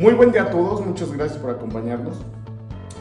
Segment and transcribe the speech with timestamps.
[0.00, 2.16] Muy buen día a todos, muchas gracias por acompañarnos.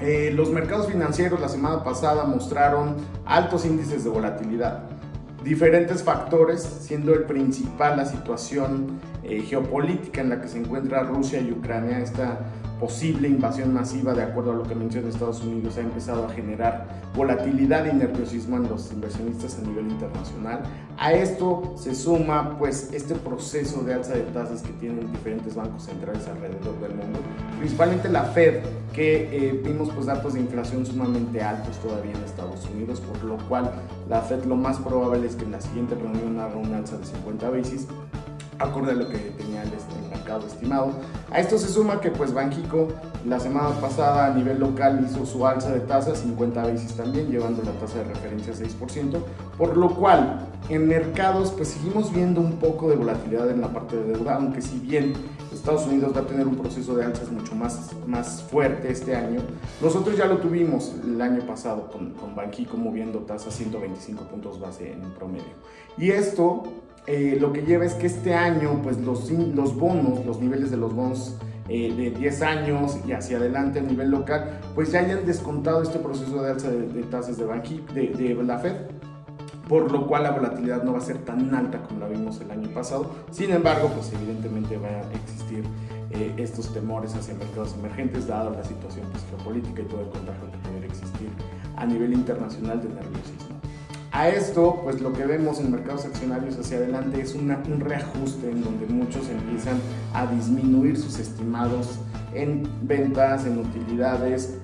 [0.00, 2.94] Eh, los mercados financieros la semana pasada mostraron
[3.26, 4.84] altos índices de volatilidad.
[5.42, 11.40] Diferentes factores, siendo el principal la situación eh, geopolítica en la que se encuentra Rusia
[11.40, 12.38] y Ucrania, esta
[12.78, 16.86] posible invasión masiva, de acuerdo a lo que menciona Estados Unidos, ha empezado a generar
[17.14, 20.62] volatilidad y nerviosismo en los inversionistas a nivel internacional.
[20.98, 25.84] A esto se suma pues este proceso de alza de tasas que tienen diferentes bancos
[25.84, 27.20] centrales alrededor del mundo,
[27.58, 32.64] principalmente la Fed, que eh, vimos pues datos de inflación sumamente altos todavía en Estados
[32.72, 33.72] Unidos, por lo cual
[34.08, 37.04] la Fed lo más probable es que en la siguiente reunión haga una alza de
[37.04, 37.88] 50 basis
[38.58, 39.70] acorde a lo que tenía el,
[40.10, 40.92] mercado estimado.
[41.30, 42.88] A esto se suma que pues Banxico
[43.26, 47.62] la semana pasada a nivel local hizo su alza de tasas, 50 veces también, llevando
[47.62, 49.18] la tasa de referencia a 6%,
[49.58, 53.96] por lo cual en mercados pues seguimos viendo un poco de volatilidad en la parte
[53.96, 55.14] de deuda, aunque si bien
[55.52, 59.40] Estados Unidos va a tener un proceso de alzas mucho más, más fuerte este año,
[59.80, 64.92] nosotros ya lo tuvimos el año pasado con, con Banxico moviendo tasas 125 puntos base
[64.92, 65.54] en promedio.
[65.96, 66.64] Y esto
[67.06, 70.76] eh, lo que lleva es que este año, pues los, los bonos, los niveles de
[70.76, 71.36] los bonos
[71.68, 75.98] eh, de 10 años y hacia adelante a nivel local, pues ya hayan descontado este
[75.98, 78.74] proceso de alza de, tasas de, Banqui, de, la Fed
[79.68, 82.50] por lo cual la volatilidad no va a ser tan alta como la vimos el
[82.50, 83.10] año pasado.
[83.30, 85.64] Sin embargo, pues evidentemente va a existir
[86.10, 90.50] eh, estos temores hacia mercados emergentes, dado la situación pues, geopolítica y todo el contagio
[90.50, 91.30] que puede existir
[91.76, 93.53] a nivel internacional de nerviosismo.
[94.14, 98.62] A esto, pues lo que vemos en mercados accionarios hacia adelante es un reajuste en
[98.62, 99.80] donde muchos empiezan
[100.12, 101.98] a disminuir sus estimados
[102.32, 104.56] en ventas, en utilidades.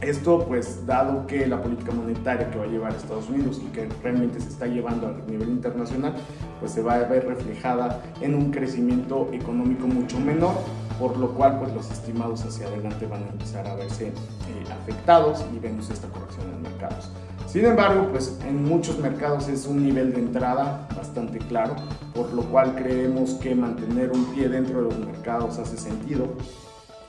[0.00, 3.88] Esto pues dado que la política monetaria que va a llevar Estados Unidos y que
[4.02, 6.14] realmente se está llevando a nivel internacional,
[6.58, 10.54] pues se va a ver reflejada en un crecimiento económico mucho menor,
[10.98, 14.12] por lo cual pues los estimados hacia adelante van a empezar a verse eh,
[14.82, 17.08] afectados y vemos esta corrección en mercados.
[17.50, 21.74] Sin embargo, pues en muchos mercados es un nivel de entrada bastante claro,
[22.14, 26.28] por lo cual creemos que mantener un pie dentro de los mercados hace sentido.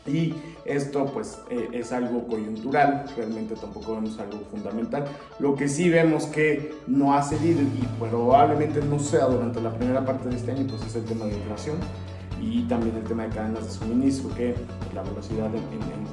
[0.07, 0.33] Y
[0.65, 5.05] esto pues eh, es algo coyuntural, realmente tampoco vemos algo fundamental.
[5.37, 10.03] Lo que sí vemos que no ha cedido y probablemente no sea durante la primera
[10.03, 11.77] parte de este año, pues es el tema de inflación
[12.41, 14.55] y también el tema de cadenas de suministro, que
[14.95, 15.59] la velocidad de,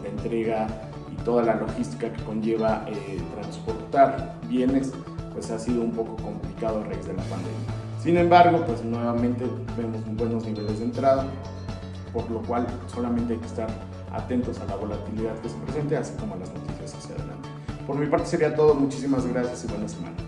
[0.09, 4.93] entrega y toda la logística que conlleva eh, transportar bienes,
[5.33, 7.53] pues ha sido un poco complicado a raíz de la pandemia.
[8.03, 9.45] Sin embargo, pues nuevamente
[9.77, 11.27] vemos buenos niveles de entrada,
[12.13, 13.69] por lo cual solamente hay que estar
[14.13, 17.49] atentos a la volatilidad que se presente, así como a las noticias hacia adelante.
[17.87, 20.28] Por mi parte sería todo, muchísimas gracias y buena semana.